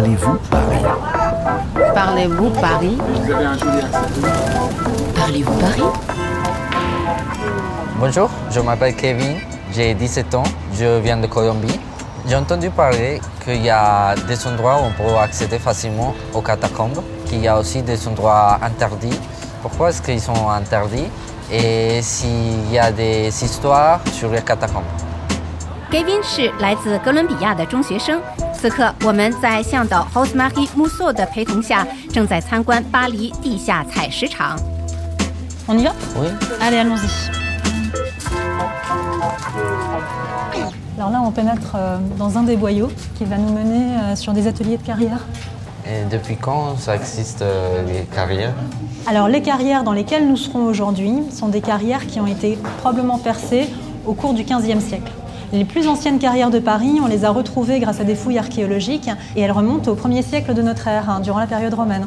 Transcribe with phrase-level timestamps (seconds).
[0.00, 0.82] Parlez-vous Paris
[1.94, 4.00] Parlez-vous Paris Vous avez un joli accent.
[5.14, 5.82] Parlez-vous Paris
[7.98, 9.36] Bonjour, je m'appelle Kevin,
[9.74, 10.42] j'ai 17 ans,
[10.72, 11.78] je viens de Colombie.
[12.26, 17.02] J'ai entendu parler qu'il y a des endroits où on peut accéder facilement aux catacombes,
[17.26, 19.20] qu'il y a aussi des endroits interdits.
[19.60, 21.10] Pourquoi est-ce qu'ils sont interdits
[21.52, 25.09] Et s'il y a des histoires sur les catacombes?
[25.91, 28.19] Gavin 是来自哥伦比亚的中学生。
[28.53, 34.59] 此刻，我们在向导 Hosmari Musso 的陪同下，正在参观巴黎地下采石场。
[35.67, 36.27] On y va Oui
[36.59, 37.07] Allez, allons-y.
[40.97, 44.31] Alors là, on pénètre euh, dans un des boyaux qui va nous mener euh, sur
[44.33, 45.19] des ateliers de carrière.
[45.85, 48.53] Et depuis quand ça existe euh, les carrières
[49.05, 53.19] Alors les carrières dans lesquelles nous serons aujourd'hui sont des carrières qui ont été probablement
[53.19, 53.69] percées
[54.05, 55.11] au cours du XVe siècle.
[55.52, 59.10] Les plus anciennes carrières de Paris, on les a retrouvées grâce à des fouilles archéologiques
[59.34, 62.06] et elles remontent au 1er siècle de notre ère, hein, durant la période romaine.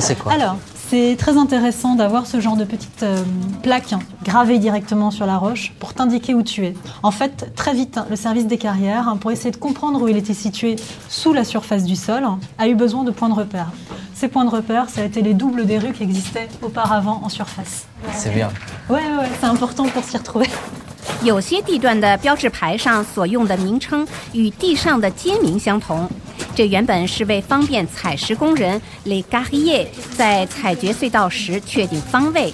[0.00, 0.32] C'est quoi?
[0.32, 0.56] Alors,
[0.91, 3.23] c'est très intéressant d'avoir ce genre de petites euh,
[3.63, 3.93] plaques
[4.25, 6.73] gravées directement sur la roche pour t'indiquer où tu es.
[7.01, 10.17] En fait, très vite, le service des carrières, hein, pour essayer de comprendre où il
[10.17, 10.75] était situé
[11.07, 12.27] sous la surface du sol,
[12.57, 13.71] a eu besoin de points de repère.
[14.13, 17.29] Ces points de repère, ça a été les doubles des rues qui existaient auparavant en
[17.29, 17.87] surface.
[18.13, 18.49] C'est bien.
[18.89, 20.49] Ouais, ouais, ouais, c'est important pour s'y retrouver.
[21.23, 26.09] 有些地段的标志牌上所用的名称与地上的街名相同，
[26.54, 32.52] 这原本是为方便采石工人 les carriers 在采掘隧道时确定方位。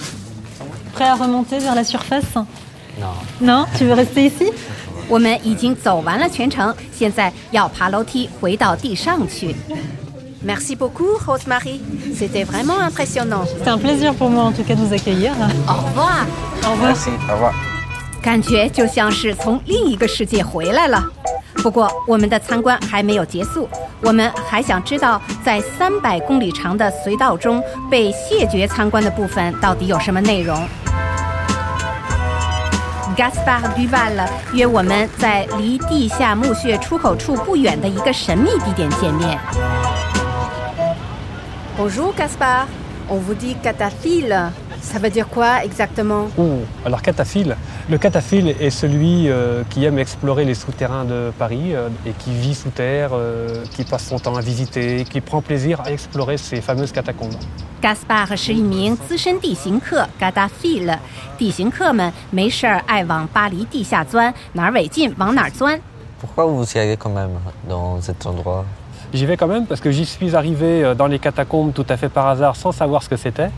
[0.96, 2.44] Prêt à remonter vers la surface
[3.00, 3.14] Non.
[3.40, 4.52] Non Tu veux rester ici
[5.08, 9.54] 我们已经走完了全程，现在要爬楼梯回到地上去。
[10.44, 11.80] Merci beaucoup, Rosemary.
[12.16, 13.46] C'était vraiment impressionnant.
[13.62, 15.32] C'est un plaisir pour moi en tout cas de vous accueillir.
[15.68, 16.26] Au revoir.
[16.64, 16.88] Au revoir.
[16.88, 17.52] Merci, au revoir.
[18.22, 21.04] 感觉就像是从另一个世界回来了。
[21.62, 23.68] 不过，我们的参观还没有结束，
[24.02, 30.56] 我们还想知道，在三百公里长的隧道中被谢绝参观的部分到底有什么内容。
[33.16, 39.38] Gaspar Duval 约我们在离地下墓穴出口处不远的一个神秘地点见面。
[41.78, 42.66] Bonjour Gaspar,
[43.08, 44.50] on vous dit cataphile.
[44.81, 47.55] Ça veut dire quoi exactement Oh, alors cataphile.
[47.89, 52.31] Le cataphile est celui euh, qui aime explorer les souterrains de Paris euh, et qui
[52.31, 56.37] vit sous terre, euh, qui passe son temps à visiter, qui prend plaisir à explorer
[56.37, 57.35] ces fameuses catacombes.
[57.81, 60.97] Gaspar 是一名资深地形客 g a d a f i l
[61.37, 65.79] 地形客们没事儿爱往巴黎地下钻，哪儿违禁往哪儿钻。
[66.19, 67.29] Pourquoi vous y allez quand même
[67.69, 68.65] dans cet endroit
[69.13, 71.97] J'y vais quand même parce que j'y suis arrivé euh, dans les catacombes tout à
[71.97, 73.51] fait par hasard sans savoir ce que c'était.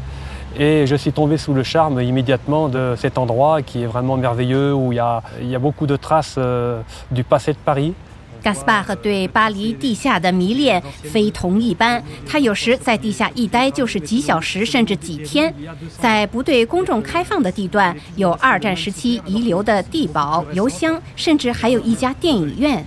[0.57, 4.73] Et je suis tombé sous le charme immédiatement de cet endroit qui est vraiment merveilleux,
[4.73, 6.81] où il y a, il y a beaucoup de traces euh,
[7.11, 7.93] du passé de Paris.
[8.41, 15.53] Gaspar 对巴黎地下的迷恋非同一般，他有时在地下一待就是几小时甚至几天。
[15.99, 22.85] 在不对公众开放的地段，有二战时期遗留的地堡、邮箱，甚至还有一家电影院。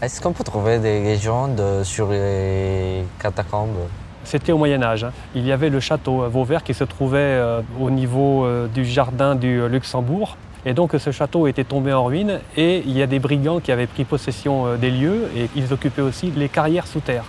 [0.00, 3.88] Est-ce qu'on peut trouver des légendes sur les catacombes
[4.26, 5.04] C'était au Moyen Âge.
[5.04, 5.12] hein.
[5.34, 8.84] Il y avait le château euh, Vauvert qui se trouvait euh, au niveau euh, du
[8.84, 10.36] jardin du euh, Luxembourg.
[10.64, 13.72] Et donc ce château était tombé en ruine et il y a des brigands qui
[13.72, 17.24] avaient pris possession euh, des lieux et ils occupaient aussi les carrières sous terre.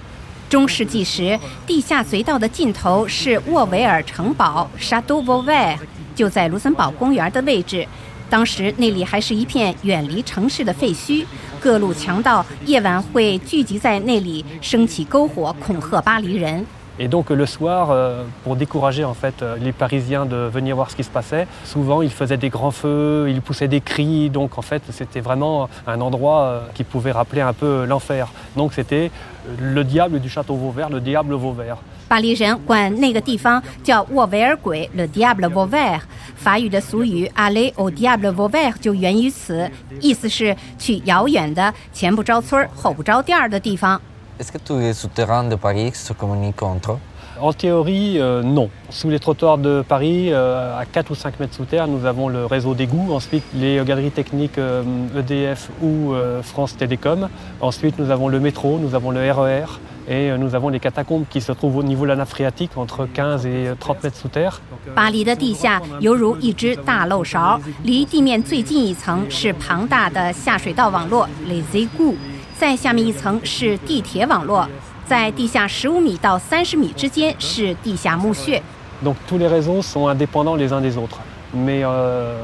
[0.49, 5.79] 中世纪时，地下隧道的尽头是沃维尔城堡 （Chateau Vauvert），
[6.13, 7.87] 就在卢森堡公园的位置。
[8.29, 11.25] 当时那里还是一片远离城市的废墟，
[11.59, 16.63] 各路强盗夜晚会聚集在那里，升起篝火，恐吓巴黎人。
[16.99, 20.91] Et donc le soir, euh, pour décourager en fait euh, les Parisiens de venir voir
[20.91, 24.29] ce qui se passait, souvent ils faisaient des grands feux, ils poussaient des cris.
[24.29, 28.27] Donc en fait c'était vraiment un endroit euh, qui pouvait rappeler un peu l'enfer.
[28.55, 29.09] Donc c'était
[29.47, 31.77] euh, le diable du château Vauvert, le diable Vauvert.
[32.07, 36.01] 巴黎人管那个地方叫沃维尔鬼 （Le Diable Vauvert）。
[36.35, 39.67] 法语的俗语 “aller au diable Vauvert” 就源于此，
[39.99, 43.99] 意思是去遥远的、前不着村儿后不着店儿的地方。
[44.39, 46.99] Est-ce que tous les souterrains de Paris se communiquent entre eux
[47.39, 48.69] En théorie, euh, non.
[48.89, 52.29] Sous les trottoirs de Paris, euh, à 4 ou 5 mètres sous terre, nous avons
[52.29, 53.13] le réseau d'égouts.
[53.13, 54.83] Ensuite, les galeries techniques euh,
[55.17, 57.29] EDF ou euh, France Télécom.
[57.61, 59.65] Ensuite, nous avons le métro, nous avons le RER
[60.07, 62.71] et euh, nous avons les catacombes qui se trouvent au niveau de la nappe phréatique,
[62.75, 64.61] entre 15 et 30 mètres sous terre.
[64.95, 72.15] 巴黎的地下犹如一只大漏勺，离地面最近一层是庞大的下水道网络 （Les égouts），
[72.58, 74.68] 再下面一层是地铁网络，
[75.06, 78.60] 在地下十五米到三十米之间是地下墓穴。
[79.04, 81.18] Donc tous les réseaux sont indépendants les uns des autres.
[81.54, 82.34] Mais euh,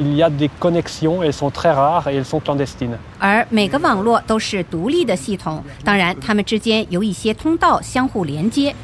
[0.00, 2.96] il y a des connexions, elles sont très rares et elles sont clandestines.
[3.20, 8.74] 而每个网络都是独立的系统，当然，它们之间有一些通道相互连接。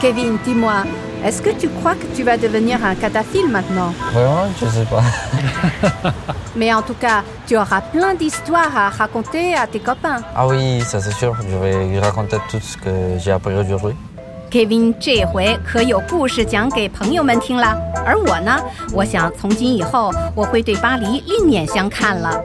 [0.00, 0.86] Kevin, dis-moi,
[1.23, 5.03] est-ce que tu crois que tu vas devenir un cataphile maintenant Vraiment, je sais pas.
[6.55, 10.21] Mais en tout cas, tu auras plein d'histoires à raconter à tes copains.
[10.35, 11.35] Ah oui, ça c'est sûr.
[11.49, 13.95] Je vais lui raconter tout ce que j'ai appris aujourd'hui.
[14.51, 18.55] Kevin 这回可有故事讲给朋友们听了，而我呢，
[18.93, 22.39] 我想从今以后我会对巴黎另眼相看了。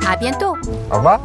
[0.00, 0.56] À bientôt.
[0.90, 1.20] Au revoir.